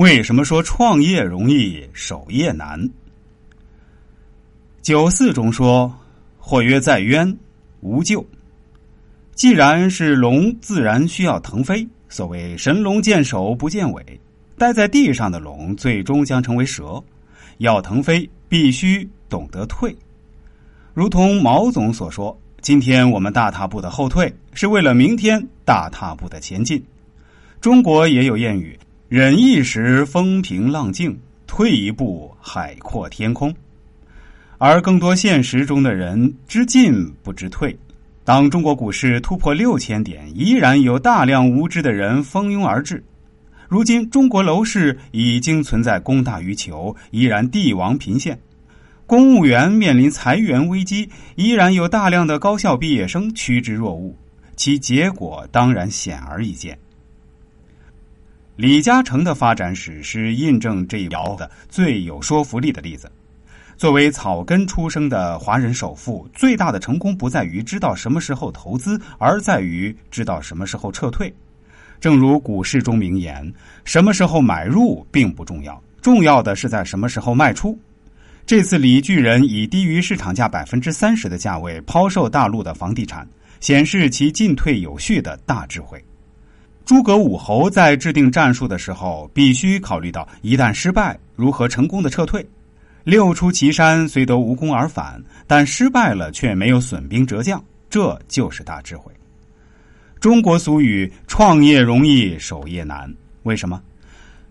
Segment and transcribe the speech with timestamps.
[0.00, 2.88] 为什么说创业容易，守业难？
[4.80, 5.94] 九四中说
[6.40, 7.36] ：“或曰在渊，
[7.80, 8.24] 无咎。
[9.34, 11.86] 既然是龙，自然需要腾飞。
[12.08, 14.18] 所谓神龙见首不见尾，
[14.56, 16.98] 待在地上的龙最终将成为蛇。
[17.58, 19.94] 要腾飞，必须懂得退。
[20.94, 26.82] 如同毛总所说：今天我们大踏步的后退，是为了明天大踏步的前进。
[27.60, 28.74] 中国也有谚语。”
[29.10, 33.52] 忍一时风平浪静，退一步海阔天空。
[34.56, 37.76] 而更多现实中的人知进不知退。
[38.22, 43.02] 当中国股市突破六千点，依然有大量无知的人蜂拥而至。
[43.68, 48.38] 如今中国楼市已经存在供大于求，依然帝王频现。
[49.06, 54.14] 公务员面临裁员危机，依然有大量的高校毕业生趋之若鹜。
[54.54, 56.78] 其结果当然显而易见。
[58.60, 63.10] 李嘉诚的发展史是印证这一条的最有说服力的例子。
[63.74, 71.34] 作为草根出生的华人首富，最大的成功不在于知道什么时候投资，而在于知道什么时候撤退。
[72.00, 73.50] 正如股市中名言
[73.86, 77.78] ：“什么时候买入并不重要，重要的是在什么时候卖出。”
[78.44, 83.26] 这次李巨人以低于市场价百分之三十的价位抛售大陆的房地产，
[83.58, 85.98] 显示其进退有序的大智慧。
[86.90, 92.44] 诸葛武侯在制定战术的时候，必须考虑到一旦失败，如何成功的撤退。
[93.04, 99.12] 六出祁山虽得无功而返，但失败了却没有损兵折将，这就是大智慧。
[100.18, 103.08] 中国俗语“创业容易，守业难”，
[103.44, 103.80] 为什么？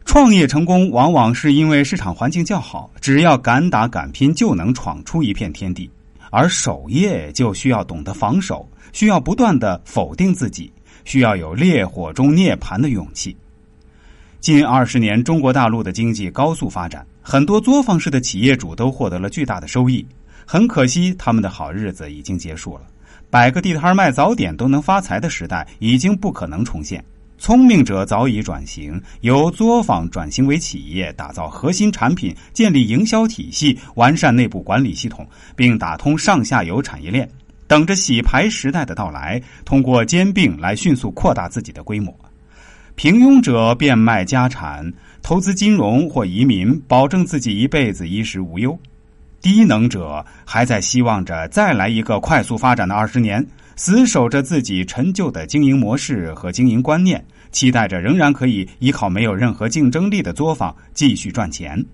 [0.05, 5.89] 创业成功往往是因为市场环境较好，只要敢打敢拼，就能闯出一片天地；
[6.31, 10.71] 而守业就需要懂得防守，需要不断的否定自己。
[11.05, 13.35] 需要有烈火中涅槃的勇气。
[14.39, 20.05] 近二十年，中国大陆的经济高速发展，很多作坊式的企业主都获得了巨大的收益。
[20.45, 22.83] 很可惜，他们的好日子已经结束了。
[23.29, 27.03] 摆个地摊卖早点都能发财的时代，已经不可能重现。
[27.37, 37.29] 聪明者早已转型，由作坊转型为企业，打造核心产品，建立营销体系，完善内部管理系统，并打通上下游产业链。
[37.69, 42.13] 等着洗牌时代的到来，通过兼并来迅速扩大自己的规模。
[42.95, 44.91] 平庸者变卖家产，
[45.21, 48.77] 投资金融或移民，保证自己一辈子衣食无忧。
[49.39, 61.85] 低能者还在希望着再来一个快速发展的二十年，死守着自己陈旧的经营模式和经营观念，期待着仍然可以依靠没有任何竞争力的作坊继续赚钱。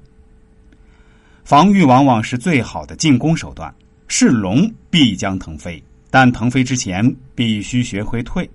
[1.43, 3.71] 防御往往是最好的进攻手段。
[4.07, 8.49] 是龙必将腾飞，但腾飞之前必须学会退。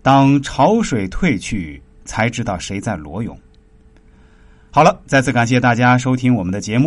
[0.00, 3.36] 当潮水退去，才知道谁在裸泳。
[4.70, 6.86] 好了，再次感谢大家收听我们的节目。